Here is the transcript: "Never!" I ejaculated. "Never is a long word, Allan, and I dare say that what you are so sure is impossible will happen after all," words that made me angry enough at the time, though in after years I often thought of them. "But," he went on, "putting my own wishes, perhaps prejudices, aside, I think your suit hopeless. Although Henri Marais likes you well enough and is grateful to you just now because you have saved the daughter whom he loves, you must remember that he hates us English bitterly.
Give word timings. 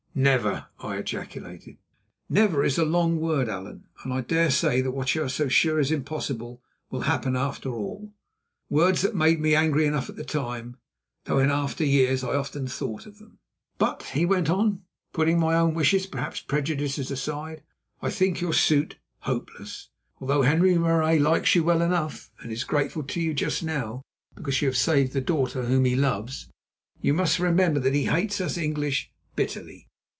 "Never!" 0.13 0.65
I 0.77 0.97
ejaculated. 0.97 1.77
"Never 2.27 2.65
is 2.65 2.77
a 2.77 2.83
long 2.83 3.17
word, 3.21 3.47
Allan, 3.47 3.85
and 4.03 4.11
I 4.11 4.19
dare 4.19 4.51
say 4.51 4.81
that 4.81 4.91
what 4.91 5.15
you 5.15 5.23
are 5.23 5.29
so 5.29 5.47
sure 5.47 5.79
is 5.79 5.89
impossible 5.89 6.61
will 6.89 7.03
happen 7.03 7.37
after 7.37 7.69
all," 7.69 8.11
words 8.69 9.03
that 9.03 9.15
made 9.15 9.39
me 9.39 9.55
angry 9.55 9.85
enough 9.85 10.09
at 10.09 10.17
the 10.17 10.25
time, 10.25 10.75
though 11.23 11.39
in 11.39 11.49
after 11.49 11.85
years 11.85 12.25
I 12.25 12.35
often 12.35 12.67
thought 12.67 13.05
of 13.05 13.19
them. 13.19 13.39
"But," 13.77 14.03
he 14.03 14.25
went 14.25 14.49
on, 14.49 14.81
"putting 15.13 15.39
my 15.39 15.55
own 15.55 15.73
wishes, 15.75 16.05
perhaps 16.07 16.41
prejudices, 16.41 17.09
aside, 17.09 17.63
I 18.01 18.09
think 18.09 18.41
your 18.41 18.53
suit 18.53 18.97
hopeless. 19.19 19.87
Although 20.19 20.41
Henri 20.41 20.77
Marais 20.77 21.19
likes 21.19 21.55
you 21.55 21.63
well 21.63 21.81
enough 21.81 22.29
and 22.41 22.51
is 22.51 22.65
grateful 22.65 23.03
to 23.03 23.21
you 23.21 23.33
just 23.33 23.63
now 23.63 24.01
because 24.35 24.61
you 24.61 24.67
have 24.67 24.75
saved 24.75 25.13
the 25.13 25.21
daughter 25.21 25.63
whom 25.63 25.85
he 25.85 25.95
loves, 25.95 26.49
you 26.99 27.13
must 27.13 27.39
remember 27.39 27.79
that 27.79 27.95
he 27.95 28.05
hates 28.07 28.41
us 28.41 28.57
English 28.57 29.09
bitterly. 29.37 29.87